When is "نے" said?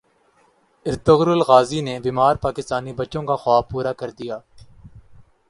1.87-1.95